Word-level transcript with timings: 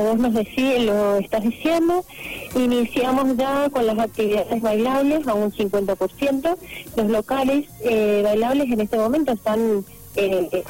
como 0.00 0.12
vos 0.12 0.18
nos 0.18 0.32
decís, 0.32 0.82
lo 0.82 1.16
estás 1.16 1.42
diciendo, 1.42 2.06
iniciamos 2.54 3.36
ya 3.36 3.68
con 3.68 3.84
las 3.86 3.98
actividades 3.98 4.62
bailables 4.62 5.28
a 5.28 5.34
un 5.34 5.52
50%. 5.52 6.56
Los 6.96 7.06
locales 7.10 7.66
eh, 7.80 8.22
bailables 8.24 8.70
en 8.70 8.80
este 8.80 8.96
momento 8.96 9.32
están 9.32 9.84
eh, 10.16 10.64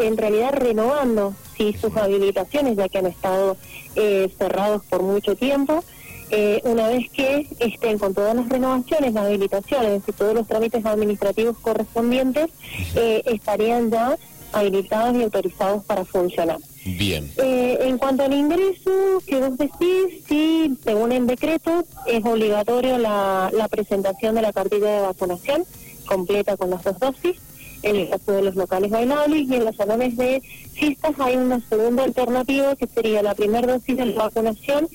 en 0.00 0.16
realidad 0.16 0.54
renovando 0.54 1.34
sí, 1.56 1.72
sus 1.80 1.96
habilitaciones, 1.96 2.76
ya 2.76 2.88
que 2.88 2.98
han 2.98 3.06
estado 3.06 3.56
eh, 3.94 4.28
cerrados 4.36 4.82
por 4.86 5.04
mucho 5.04 5.36
tiempo. 5.36 5.84
Eh, 6.30 6.60
una 6.64 6.88
vez 6.88 7.08
que 7.10 7.46
estén 7.60 7.98
con 8.00 8.12
todas 8.12 8.34
las 8.34 8.48
renovaciones, 8.48 9.14
las 9.14 9.24
habilitaciones 9.24 10.02
y 10.04 10.12
todos 10.12 10.34
los 10.34 10.48
trámites 10.48 10.84
administrativos 10.84 11.56
correspondientes, 11.58 12.48
eh, 12.96 13.22
estarían 13.26 13.92
ya 13.92 14.18
habilitados 14.52 15.16
y 15.16 15.22
autorizados 15.22 15.84
para 15.84 16.04
funcionar. 16.04 16.58
Bien. 16.96 17.30
Eh, 17.36 17.78
en 17.82 17.98
cuanto 17.98 18.22
al 18.24 18.32
ingreso 18.32 19.22
que 19.26 19.40
vos 19.40 19.58
decís, 19.58 20.24
sí, 20.28 20.78
según 20.82 21.12
el 21.12 21.26
decreto, 21.26 21.84
es 22.06 22.24
obligatorio 22.24 22.98
la, 22.98 23.50
la 23.52 23.68
presentación 23.68 24.34
de 24.34 24.42
la 24.42 24.52
cartilla 24.52 24.88
de 24.88 25.00
vacunación 25.02 25.64
completa 26.06 26.56
con 26.56 26.70
las 26.70 26.82
dos 26.84 26.98
dosis 26.98 27.36
en 27.82 27.96
el 27.96 28.08
caso 28.08 28.32
de 28.32 28.42
los 28.42 28.56
locales 28.56 28.90
bailables 28.90 29.48
y 29.48 29.54
en 29.54 29.64
los 29.64 29.76
salones 29.76 30.16
de 30.16 30.42
fiestas 30.72 31.12
hay 31.18 31.36
una 31.36 31.60
segunda 31.68 32.04
alternativa 32.04 32.74
que 32.74 32.86
sería 32.86 33.22
la 33.22 33.34
primera 33.34 33.72
dosis 33.74 33.96
de 33.96 34.06
la 34.06 34.24
vacunación 34.24 34.88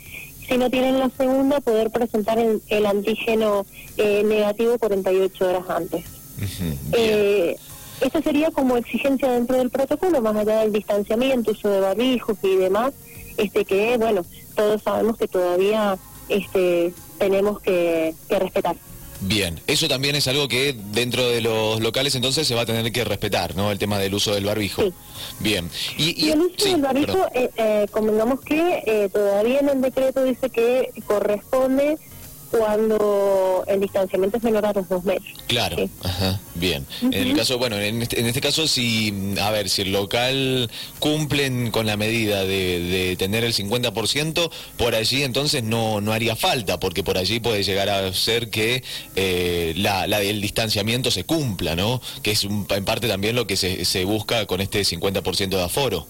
si 0.48 0.58
no 0.58 0.70
tienen 0.70 1.00
la 1.00 1.10
segunda, 1.10 1.62
poder 1.62 1.90
presentar 1.90 2.38
el, 2.38 2.86
antígeno 2.86 3.66
eh, 3.98 4.24
negativo 4.26 4.78
48 4.78 5.48
horas 5.48 5.70
antes. 5.70 6.04
eh, 6.92 7.56
esto 8.04 8.22
sería 8.22 8.52
como 8.52 8.78
exigencia 8.78 9.32
dentro 9.32 9.58
del 9.58 9.70
protocolo, 9.70 10.22
más 10.22 10.36
allá 10.36 10.60
del 10.60 10.74
distanciamiento, 10.74 11.52
uso 11.52 11.70
de 11.70 11.80
barbijos 11.80 12.38
y 12.44 12.56
demás, 12.56 12.94
este 13.38 13.66
que, 13.66 13.98
bueno, 13.98 14.26
todos 14.56 14.82
sabemos 14.82 15.18
que 15.18 15.28
todavía 15.28 15.98
este 16.30 16.94
tenemos 17.18 17.60
que 17.62 18.14
respetar. 18.30 18.76
Bien, 19.26 19.58
eso 19.68 19.88
también 19.88 20.16
es 20.16 20.28
algo 20.28 20.50
que 20.50 20.76
dentro 20.92 21.30
de 21.30 21.40
los 21.40 21.80
locales 21.80 22.14
entonces 22.16 22.46
se 22.46 22.56
va 22.56 22.62
a 22.62 22.66
tener 22.66 22.92
que 22.92 23.06
respetar, 23.06 23.56
¿no? 23.56 23.72
El 23.72 23.80
tema 23.80 23.98
del 23.98 24.14
uso 24.14 24.34
del 24.34 24.44
barbijo. 24.44 24.82
Sí. 24.82 24.94
Bien. 25.40 25.70
Y, 25.98 26.30
el 26.30 26.42
uso 26.42 26.66
del 26.66 26.82
barbijo, 26.82 27.28
eh, 27.34 27.50
eh, 27.56 27.88
convengamos 27.92 28.42
que 28.42 28.84
eh, 28.86 29.10
todavía 29.14 29.60
en 29.60 29.70
el 29.70 29.82
decreto 29.82 30.26
dice 30.26 30.50
que 30.50 30.90
corresponde 31.08 31.98
cuando 32.58 33.64
el 33.68 33.80
distanciamiento 33.80 34.38
es 34.38 34.44
menor 34.44 34.66
a 34.66 34.74
los 34.74 34.88
dos 34.88 35.04
metros. 35.04 35.34
Claro, 35.48 35.90
ajá, 36.04 36.40
bien. 36.54 36.86
En 37.02 37.14
el 37.14 37.36
caso, 37.36 37.58
bueno, 37.58 37.78
este, 37.78 38.20
en 38.20 38.28
este, 38.28 38.42
caso, 38.42 38.68
si, 38.68 39.34
a 39.42 39.50
ver, 39.50 39.70
si 39.70 39.82
el 39.82 39.92
local 39.92 40.70
cumplen 41.00 41.72
con 41.72 41.88
la 41.88 41.98
medida 41.98 42.46
de, 42.46 43.16
tener 43.18 43.44
el 43.44 43.54
50%, 43.54 44.52
por 44.78 44.94
allí 44.94 45.24
entonces 45.24 45.64
no, 45.64 46.00
no 46.00 46.14
haría 46.14 46.36
falta, 46.36 46.80
porque 46.80 47.04
por 47.04 47.18
allí 47.18 47.40
puede 47.40 47.64
llegar 47.64 47.90
a 47.90 48.14
ser 48.14 48.52
que 48.52 48.84
eh, 49.16 49.74
la, 49.78 50.06
el 50.06 50.40
distanciamiento 50.40 51.10
se 51.10 51.24
cumpla, 51.24 51.76
¿no? 51.76 52.02
Que 52.22 52.32
es 52.32 52.44
en 52.44 52.86
parte 52.86 53.08
también 53.08 53.36
lo 53.36 53.48
que 53.48 53.58
se, 53.58 53.84
se 53.86 54.06
busca 54.06 54.46
con 54.46 54.62
este 54.62 54.82
50% 54.82 55.50
de 55.50 55.64
aforo. 55.64 56.06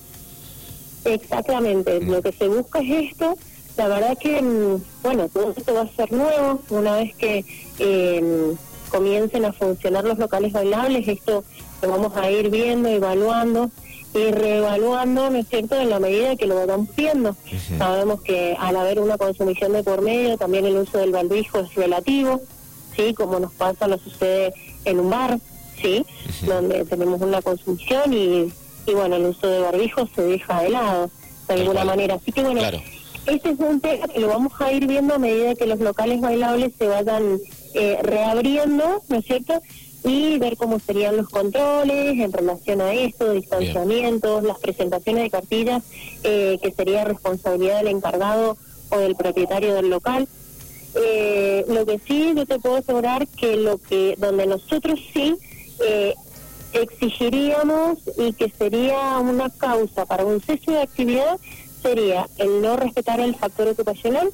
Exactamente, 1.05 2.01
mm. 2.01 2.09
lo 2.09 2.21
que 2.21 2.33
se 2.33 2.49
busca 2.49 2.81
es 2.81 3.11
esto 3.11 3.37
la 3.77 3.87
verdad 3.87 4.17
que, 4.17 4.41
mm, 4.41 4.81
bueno, 5.01 5.29
todo 5.29 5.53
esto 5.55 5.73
va 5.73 5.81
a 5.81 5.95
ser 5.95 6.11
nuevo. 6.11 6.61
Una 6.69 6.97
vez 6.97 7.15
que 7.15 7.45
em, 7.79 8.55
comiencen 8.89 9.45
a 9.45 9.53
funcionar 9.53 10.03
los 10.03 10.19
locales 10.19 10.53
bailables, 10.53 11.07
esto 11.07 11.43
lo 11.81 11.89
vamos 11.89 12.15
a 12.15 12.29
ir 12.29 12.49
viendo, 12.49 12.89
evaluando 12.89 13.71
y 14.13 14.31
reevaluando, 14.31 15.31
¿no 15.31 15.39
es 15.39 15.47
cierto?, 15.47 15.75
en 15.75 15.89
la 15.89 15.99
medida 15.99 16.35
que 16.35 16.45
lo 16.45 16.67
vamos 16.67 16.87
viendo. 16.95 17.35
Sabemos 17.79 18.21
que 18.21 18.55
al 18.59 18.75
haber 18.75 18.99
una 18.99 19.17
consumición 19.17 19.73
de 19.73 19.83
por 19.83 20.01
medio, 20.01 20.37
también 20.37 20.65
el 20.65 20.77
uso 20.77 20.99
del 20.99 21.11
barbijo 21.11 21.59
es 21.61 21.73
relativo, 21.73 22.41
¿sí? 22.95 23.15
Como 23.15 23.39
nos 23.39 23.53
pasa, 23.53 23.87
lo 23.87 23.97
sucede 23.97 24.53
en 24.85 24.99
un 24.99 25.09
bar, 25.09 25.39
¿sí? 25.81 26.05
Donde 26.45 26.85
tenemos 26.85 27.21
una 27.21 27.41
consumición 27.41 28.13
y, 28.13 28.53
y, 28.85 28.93
bueno, 28.93 29.15
el 29.15 29.25
uso 29.25 29.47
de 29.47 29.61
barbijo 29.61 30.07
se 30.13 30.21
deja 30.21 30.61
de 30.61 30.69
lado, 30.69 31.09
de 31.47 31.53
alguna 31.55 31.83
manera. 31.83 32.13
Así 32.13 32.31
que, 32.31 32.43
bueno, 32.43 32.61
este 33.25 33.51
es 33.51 33.59
un 33.59 33.79
tema 33.79 34.07
que 34.07 34.19
lo 34.19 34.27
vamos 34.27 34.53
a 34.59 34.71
ir 34.71 34.85
viendo 34.87 35.15
a 35.15 35.19
medida 35.19 35.55
que 35.55 35.65
los 35.65 35.79
locales 35.79 36.19
bailables 36.19 36.73
se 36.77 36.87
vayan 36.87 37.39
eh, 37.73 37.97
reabriendo, 38.01 39.01
¿no 39.07 39.17
es 39.17 39.25
cierto? 39.25 39.61
Y 40.03 40.37
ver 40.37 40.57
cómo 40.57 40.79
serían 40.79 41.15
los 41.15 41.29
controles 41.29 42.19
en 42.19 42.33
relación 42.33 42.81
a 42.81 42.93
esto, 42.93 43.31
distanciamientos, 43.31 44.43
las 44.43 44.59
presentaciones 44.59 45.23
de 45.23 45.29
cartillas, 45.29 45.83
eh, 46.23 46.59
que 46.61 46.71
sería 46.71 47.05
responsabilidad 47.05 47.77
del 47.77 47.87
encargado 47.87 48.57
o 48.89 48.97
del 48.97 49.15
propietario 49.15 49.73
del 49.75 49.89
local. 49.89 50.27
Eh, 50.95 51.65
lo 51.69 51.85
que 51.85 51.99
sí 51.99 52.33
yo 52.35 52.45
te 52.45 52.59
puedo 52.59 52.75
asegurar 52.75 53.27
que 53.27 53.55
lo 53.55 53.77
que 53.77 54.15
donde 54.17 54.45
nosotros 54.45 54.99
sí 55.13 55.35
exigiríamos 56.73 57.99
y 58.17 58.33
que 58.33 58.49
sería 58.49 59.19
una 59.19 59.49
causa 59.49 60.05
para 60.05 60.25
un 60.25 60.41
cese 60.41 60.71
de 60.71 60.81
actividad 60.81 61.39
sería 61.83 62.27
el 62.37 62.61
no 62.61 62.75
respetar 62.77 63.19
el 63.19 63.35
factor 63.35 63.67
ocupacional, 63.67 64.31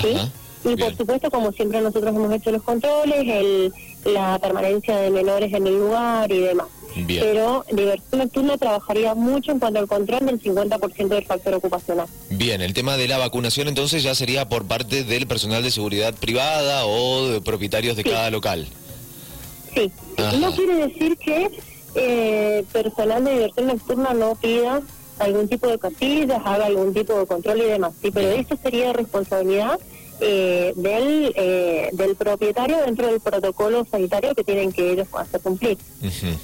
¿sí? 0.00 0.16
y 0.64 0.76
por 0.76 0.96
supuesto, 0.96 1.30
como 1.30 1.50
siempre 1.52 1.80
nosotros 1.80 2.14
hemos 2.14 2.32
hecho 2.32 2.52
los 2.52 2.62
controles, 2.62 3.26
el, 3.26 3.72
la 4.04 4.38
permanencia 4.38 4.96
de 4.96 5.10
menores 5.10 5.52
en 5.52 5.66
el 5.66 5.78
lugar 5.78 6.30
y 6.30 6.38
demás. 6.38 6.68
Pero 6.94 7.64
Diversión 7.72 8.20
Nocturna 8.20 8.56
trabajaría 8.56 9.14
mucho 9.16 9.50
en 9.50 9.58
cuanto 9.58 9.80
al 9.80 9.88
control 9.88 10.26
del 10.26 10.40
50% 10.40 11.08
del 11.08 11.24
factor 11.26 11.54
ocupacional. 11.54 12.06
Bien, 12.30 12.60
el 12.60 12.72
tema 12.72 12.96
de 12.96 13.08
la 13.08 13.18
vacunación 13.18 13.66
entonces 13.66 14.04
ya 14.04 14.14
sería 14.14 14.48
por 14.48 14.64
parte 14.66 15.02
del 15.02 15.26
personal 15.26 15.62
de 15.64 15.72
seguridad 15.72 16.14
privada 16.14 16.86
o 16.86 17.28
de 17.28 17.40
propietarios 17.40 17.96
de 17.96 18.04
cada 18.04 18.30
local. 18.30 18.68
Sí, 19.74 19.90
no 20.38 20.54
quiere 20.54 20.86
decir 20.86 21.16
que 21.18 21.50
eh, 21.96 22.64
personal 22.72 23.24
de 23.24 23.32
diversión 23.32 23.66
nocturna 23.66 24.14
no 24.14 24.36
pida 24.36 24.80
algún 25.18 25.48
tipo 25.48 25.68
de 25.68 25.78
casillas, 25.78 26.40
haga 26.44 26.66
algún 26.66 26.92
tipo 26.92 27.18
de 27.18 27.26
control 27.26 27.58
y 27.58 27.64
demás. 27.64 27.92
Sí, 28.00 28.10
pero 28.10 28.28
eso 28.28 28.56
sería 28.62 28.92
responsabilidad 28.92 29.78
eh, 30.20 30.72
del, 30.76 31.32
eh, 31.36 31.88
del 31.92 32.16
propietario 32.16 32.78
dentro 32.84 33.06
del 33.06 33.20
protocolo 33.20 33.86
sanitario 33.90 34.34
que 34.34 34.44
tienen 34.44 34.72
que 34.72 34.92
ellos 34.92 35.08
hacer 35.12 35.40
cumplir. 35.40 35.78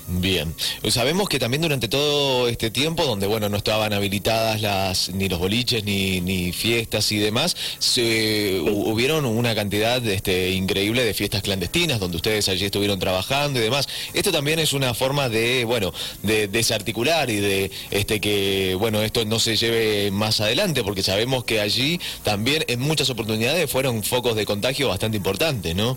Bien. 0.08 0.54
Sabemos 0.88 1.28
que 1.28 1.38
también 1.38 1.62
durante 1.62 1.88
todo 1.88 2.48
este 2.48 2.70
tiempo, 2.70 3.04
donde 3.04 3.26
bueno 3.26 3.48
no 3.48 3.56
estaban 3.56 3.92
habilitadas 3.92 4.60
las 4.60 5.10
ni 5.10 5.28
los 5.28 5.38
boliches 5.38 5.84
ni, 5.84 6.20
ni 6.20 6.52
fiestas 6.52 7.10
y 7.12 7.18
demás, 7.18 7.56
se, 7.78 8.60
hubieron 8.60 9.24
una 9.24 9.54
cantidad 9.54 10.04
este, 10.06 10.50
increíble 10.50 11.04
de 11.04 11.14
fiestas 11.14 11.42
clandestinas, 11.42 12.00
donde 12.00 12.16
ustedes 12.16 12.48
allí 12.48 12.66
estuvieron 12.66 12.98
trabajando 12.98 13.58
y 13.58 13.62
demás. 13.62 13.88
Esto 14.14 14.32
también 14.32 14.58
es 14.58 14.72
una 14.72 14.94
forma 14.94 15.28
de, 15.28 15.64
bueno, 15.64 15.92
de 16.22 16.48
desarticular 16.48 17.30
y 17.30 17.36
de 17.36 17.70
este 17.90 18.20
que, 18.20 18.76
bueno, 18.78 19.02
esto 19.02 19.24
no 19.24 19.38
se 19.38 19.56
lleve 19.56 20.10
más 20.10 20.40
adelante, 20.40 20.82
porque 20.82 21.02
sabemos 21.02 21.44
que 21.44 21.60
allí 21.60 22.00
también 22.22 22.64
en 22.68 22.80
muchas 22.80 23.10
oportunidades 23.10 23.59
fueron 23.66 24.02
focos 24.02 24.36
de 24.36 24.46
contagio 24.46 24.88
bastante 24.88 25.16
importantes, 25.16 25.74
¿no? 25.74 25.96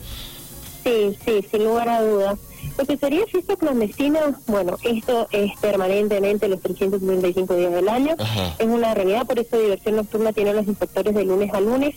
Sí, 0.83 1.17
sí, 1.25 1.45
sin 1.49 1.63
lugar 1.63 1.89
a 1.89 2.01
dudas. 2.01 2.37
Lo 2.77 2.85
que 2.85 2.97
sería 2.97 3.25
fiesta 3.27 3.55
clandestina, 3.55 4.39
bueno, 4.47 4.77
esto 4.83 5.27
es 5.31 5.51
permanentemente 5.59 6.47
los 6.47 6.61
365 6.61 7.55
días 7.55 7.71
del 7.71 7.87
año. 7.87 8.15
Es 8.57 8.65
una 8.65 8.93
realidad, 8.93 9.25
por 9.25 9.39
eso 9.39 9.57
Diversión 9.57 9.97
Nocturna 9.97 10.33
tiene 10.33 10.53
los 10.53 10.67
inspectores 10.67 11.13
de 11.13 11.23
lunes 11.23 11.53
a 11.53 11.61
lunes. 11.61 11.95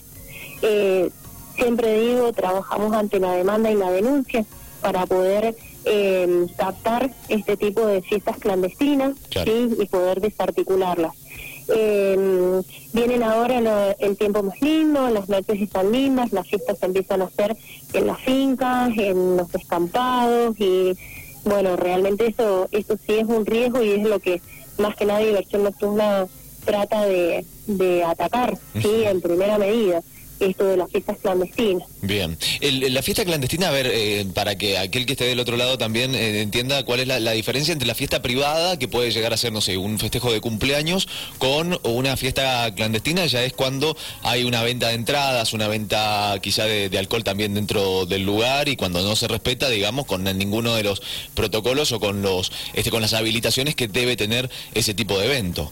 Eh, 0.61 1.09
siempre 1.55 1.99
digo, 1.99 2.31
trabajamos 2.33 2.93
ante 2.93 3.19
la 3.19 3.33
demanda 3.33 3.71
y 3.71 3.75
la 3.75 3.91
denuncia 3.91 4.45
para 4.81 5.05
poder 5.05 5.55
eh, 5.85 6.47
captar 6.57 7.11
este 7.29 7.57
tipo 7.57 7.85
de 7.85 8.01
fiestas 8.01 8.37
clandestinas 8.37 9.15
y 9.45 9.85
poder 9.87 10.21
desarticularlas. 10.21 11.13
Eh, 11.69 12.61
vienen 12.93 13.23
ahora 13.23 13.95
el 13.99 14.17
tiempo 14.17 14.43
más 14.43 14.61
lindo, 14.61 15.09
las 15.09 15.27
noches 15.27 15.61
están 15.61 15.91
lindas, 15.91 16.31
las 16.31 16.47
fiestas 16.47 16.79
se 16.79 16.85
empiezan 16.85 17.21
a 17.21 17.25
hacer 17.25 17.57
en 17.93 18.07
las 18.07 18.19
fincas, 18.19 18.91
en 18.97 19.37
los 19.37 19.51
descampados 19.51 20.59
y 20.59 20.97
bueno, 21.43 21.75
realmente 21.75 22.27
eso, 22.27 22.67
eso 22.71 22.97
sí 23.05 23.13
es 23.13 23.25
un 23.25 23.45
riesgo 23.45 23.83
y 23.83 23.91
es 23.91 24.03
lo 24.03 24.19
que 24.19 24.41
más 24.77 24.95
que 24.95 25.05
nada 25.05 25.19
diversión 25.19 25.63
nocturna 25.63 26.27
trata 26.65 27.05
de, 27.05 27.45
de 27.67 28.03
atacar, 28.03 28.57
sí, 28.81 29.03
en 29.03 29.21
primera 29.21 29.57
medida 29.57 30.01
esto 30.39 30.65
de 30.65 30.77
las 30.77 30.89
fiestas 30.89 31.17
clandestinas. 31.21 31.87
Bien. 32.01 32.37
la 32.61 33.01
fiesta 33.01 33.25
clandestina, 33.25 33.69
a 33.69 33.71
ver, 33.71 33.89
eh, 33.91 34.25
para 34.33 34.57
que 34.57 34.77
aquel 34.77 35.05
que 35.05 35.13
esté 35.13 35.25
del 35.25 35.39
otro 35.39 35.57
lado 35.57 35.77
también 35.77 36.15
eh, 36.15 36.41
entienda 36.41 36.83
cuál 36.83 37.01
es 37.01 37.07
la, 37.07 37.31
diferencia 37.31 37.71
entre 37.71 37.87
la 37.87 37.95
fiesta 37.95 38.21
privada, 38.21 38.77
que 38.79 38.87
puede 38.87 39.11
llegar 39.11 39.33
a 39.33 39.37
ser, 39.37 39.51
no 39.51 39.61
sé, 39.61 39.77
un 39.77 39.99
festejo 39.99 40.31
de 40.31 40.41
cumpleaños, 40.41 41.07
con 41.37 41.79
una 41.83 42.17
fiesta 42.17 42.73
clandestina, 42.75 43.25
ya 43.25 43.43
es 43.43 43.53
cuando 43.53 43.95
hay 44.23 44.43
una 44.43 44.63
venta 44.63 44.89
de 44.89 44.95
entradas, 44.95 45.53
una 45.53 45.67
venta 45.67 46.37
quizá 46.41 46.65
de, 46.65 46.97
alcohol 46.97 47.23
también 47.23 47.53
dentro 47.53 48.05
del 48.05 48.25
lugar 48.25 48.69
y 48.69 48.75
cuando 48.75 49.01
no 49.03 49.15
se 49.15 49.27
respeta, 49.27 49.69
digamos, 49.69 50.05
con 50.05 50.23
ninguno 50.23 50.73
de 50.75 50.83
los 50.83 51.01
protocolos 51.35 51.91
o 51.91 51.99
con 51.99 52.21
los 52.21 52.51
este 52.73 52.89
con 52.89 53.01
las 53.01 53.13
habilitaciones 53.13 53.75
que 53.75 53.87
debe 53.87 54.15
tener 54.15 54.49
ese 54.73 54.93
tipo 54.93 55.19
de 55.19 55.25
evento. 55.25 55.71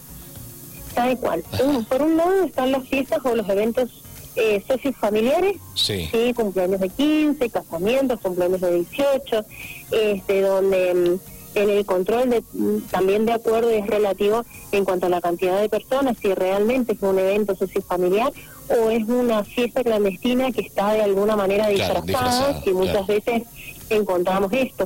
Tal 0.94 1.18
cual. 1.18 1.44
Por 1.90 2.02
un 2.02 2.18
lado 2.18 2.44
están 2.44 2.72
las 2.72 2.88
fiestas 2.88 3.20
o 3.24 3.36
los 3.36 3.48
eventos 3.50 3.90
eh, 4.36 4.64
socios 4.68 4.96
familiares, 4.96 5.56
Sí. 5.76 6.10
sí, 6.12 6.34
cumpleaños 6.34 6.80
de 6.82 6.90
15, 6.90 7.50
casamientos, 7.50 8.20
cumpleaños 8.22 8.62
de 8.62 8.74
18, 8.76 9.46
este, 9.92 10.42
donde 10.42 10.94
mm, 10.94 11.58
en 11.58 11.70
el 11.70 11.86
control 11.86 12.30
de, 12.30 12.44
mm, 12.54 12.80
también 12.92 13.26
de 13.26 13.32
acuerdo 13.34 13.70
es 13.70 13.88
relativo 13.88 14.44
en 14.72 14.84
cuanto 14.84 15.06
a 15.06 15.10
la 15.10 15.22
cantidad 15.22 15.60
de 15.62 15.70
personas, 15.70 16.18
si 16.22 16.34
realmente 16.34 16.94
es 16.94 17.02
un 17.02 17.18
evento 17.18 17.56
sociofamiliar 17.56 18.34
o 18.68 18.90
es 18.90 19.08
una 19.08 19.44
fiesta 19.44 19.84
clandestina 19.84 20.52
que 20.52 20.62
está 20.62 20.92
de 20.94 21.02
alguna 21.04 21.36
manera 21.36 21.68
Claro, 21.72 22.02
disfrazada, 22.02 22.62
y 22.66 22.72
muchas 22.72 23.06
claro. 23.06 23.08
veces 23.08 23.44
encontramos 23.90 24.52
esto. 24.54 24.86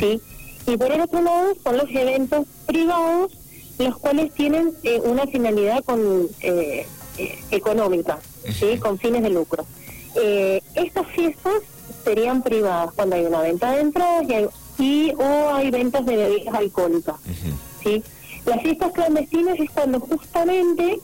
¿sí? 0.00 0.20
Y 0.66 0.76
por 0.76 0.90
el 0.92 1.00
otro 1.00 1.20
lado 1.22 1.52
son 1.62 1.76
los 1.76 1.90
eventos 1.90 2.46
privados, 2.66 3.32
los 3.78 3.98
cuales 3.98 4.32
tienen 4.32 4.72
eh, 4.84 5.00
una 5.04 5.26
finalidad 5.26 5.84
con 5.84 6.28
eh, 6.40 6.86
eh, 7.18 7.38
económica, 7.50 8.18
¿sí? 8.58 8.78
Con 8.78 8.98
fines 8.98 9.22
de 9.22 9.30
lucro. 9.30 9.64
Eh, 10.14 10.60
estas 10.74 11.06
fiestas 11.08 11.54
serían 12.04 12.42
privadas 12.42 12.92
cuando 12.94 13.16
hay 13.16 13.24
una 13.26 13.40
venta 13.42 13.72
de 13.72 13.80
entradas 13.80 14.24
y, 14.28 14.32
hay- 14.34 14.48
y 14.78 15.12
o 15.18 15.54
hay 15.54 15.70
ventas 15.70 16.04
de 16.06 16.16
bebidas 16.16 16.54
alcohólicas. 16.54 17.16
¿sí? 17.82 18.02
Las 18.44 18.62
fiestas 18.62 18.92
clandestinas 18.92 19.58
es 19.58 19.70
cuando 19.70 19.98
justamente 20.00 20.98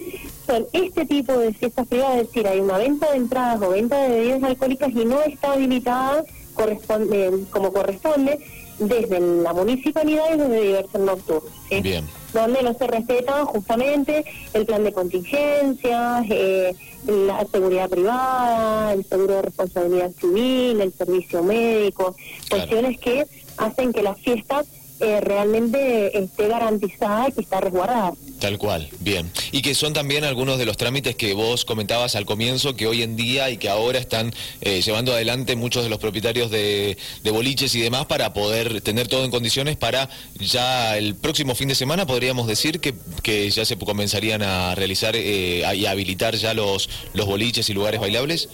son 0.47 0.67
este 0.73 1.07
tipo 1.07 1.33
de 1.37 1.53
fiestas 1.53 1.87
privadas, 1.89 2.19
es 2.23 2.27
decir, 2.29 2.47
hay 2.47 2.61
una 2.61 2.79
venta 2.79 3.11
de 3.11 3.17
entradas 3.17 3.61
o 3.63 3.71
venta 3.71 3.97
de 4.03 4.09
bebidas 4.11 4.43
alcohólicas 4.45 4.91
y 4.93 5.05
no 5.05 5.21
está 5.23 5.53
habilitada 5.55 6.25
corresponde, 6.55 7.33
como 7.51 7.73
corresponde 7.73 8.39
desde 8.79 9.21
la 9.21 9.53
municipalidad 9.53 10.35
y 10.35 10.39
desde 10.39 10.61
diversión 10.63 11.05
nocturna. 11.07 11.51
¿sí? 11.69 11.81
Bien. 11.81 12.09
donde 12.33 12.63
no 12.63 12.73
se 12.73 12.87
respeta 12.87 13.45
justamente 13.45 14.25
el 14.55 14.65
plan 14.65 14.83
de 14.85 14.93
contingencias, 14.93 16.25
eh, 16.31 16.75
la 17.07 17.45
seguridad 17.53 17.91
privada, 17.91 18.95
el 18.95 19.05
seguro 19.05 19.35
de 19.35 19.43
responsabilidad 19.43 20.11
civil, 20.19 20.81
el 20.81 20.93
servicio 20.95 21.43
médico, 21.43 22.15
Claro. 22.15 22.65
cuestiones 22.67 22.99
que 22.99 23.27
hacen 23.59 23.93
que 23.93 24.03
la 24.03 24.15
fiesta 24.15 24.65
eh, 25.01 25.21
realmente 25.21 26.17
esté 26.19 26.49
garantizada 26.49 27.29
y 27.29 27.33
que 27.33 27.41
está 27.43 27.61
resguardada. 27.61 28.13
Tal 28.43 28.59
cual, 28.59 28.89
bien. 28.99 29.31
Y 29.53 29.63
que 29.63 29.73
son 29.73 29.93
también 29.93 30.25
algunos 30.25 30.59
de 30.59 30.67
los 30.67 30.77
trámites 30.77 31.15
que 31.15 31.33
vos 31.33 31.65
comentabas 31.65 32.17
al 32.17 32.27
comienzo, 32.27 32.75
que 32.75 32.89
hoy 32.89 33.03
en 33.05 33.15
día 33.15 33.51
y 33.51 33.57
que 33.57 33.69
ahora 33.69 34.01
están 34.01 34.35
eh, 34.63 34.83
llevando 34.83 35.13
adelante 35.13 35.55
muchos 35.55 35.85
de 35.85 35.89
los 35.89 36.01
propietarios 36.01 36.51
de, 36.51 36.99
de 37.23 37.31
boliches 37.31 37.73
y 37.77 37.81
demás 37.81 38.07
para 38.07 38.33
poder 38.33 38.81
tener 38.81 39.07
todo 39.07 39.25
en 39.25 39.31
condiciones 39.31 39.77
para 39.77 40.09
ya 40.41 40.99
el 40.99 41.15
próximo 41.15 41.55
fin 41.55 41.69
de 41.69 41.77
semana, 41.77 42.05
podríamos 42.05 42.49
decir 42.49 42.81
que, 42.81 42.95
que 43.23 43.49
ya 43.49 43.65
se 43.65 43.79
comenzarían 43.79 44.43
a 44.43 44.75
realizar 44.75 45.15
eh, 45.15 45.65
a- 45.65 45.77
y 45.77 45.87
a 45.87 45.93
habilitar 45.93 46.35
ya 46.35 46.53
los, 46.53 46.91
los 47.15 47.27
boliches 47.27 47.71
y 47.71 47.75
lugares 47.75 48.01
bailables. 48.01 48.49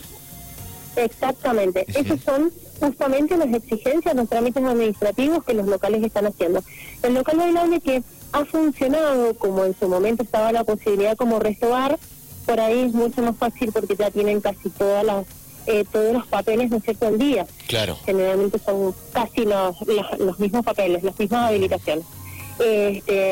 Exactamente. 0.96 1.86
Esas 1.88 2.20
son 2.24 2.52
justamente 2.78 3.36
las 3.38 3.54
exigencias, 3.54 4.14
los 4.14 4.28
trámites 4.28 4.62
administrativos 4.62 5.44
que 5.44 5.54
los 5.54 5.66
locales 5.66 6.02
están 6.04 6.26
haciendo. 6.26 6.62
El 7.02 7.14
local 7.14 7.38
bailable 7.38 7.80
que 7.80 8.02
ha 8.32 8.44
funcionado, 8.44 9.34
como 9.34 9.64
en 9.64 9.74
su 9.78 9.88
momento 9.88 10.22
estaba 10.22 10.52
la 10.52 10.64
posibilidad 10.64 11.16
como 11.16 11.38
restaurar, 11.38 11.98
por 12.46 12.60
ahí 12.60 12.80
es 12.80 12.92
mucho 12.92 13.22
más 13.22 13.36
fácil 13.36 13.72
porque 13.72 13.96
ya 13.96 14.10
tienen 14.10 14.40
casi 14.40 14.70
todas 14.70 15.04
las 15.04 15.26
eh, 15.66 15.84
todos 15.92 16.14
los 16.14 16.26
papeles, 16.26 16.70
¿no 16.70 16.78
es 16.78 16.84
cierto?, 16.84 17.06
al 17.06 17.18
día. 17.18 17.46
Claro. 17.66 17.98
Generalmente 18.06 18.58
son 18.58 18.94
casi 19.12 19.44
los, 19.44 19.78
los, 19.86 20.18
los 20.18 20.40
mismos 20.40 20.64
papeles, 20.64 21.02
las 21.02 21.18
mismas 21.18 21.50
habilitaciones. 21.50 22.06
Este, 22.58 23.26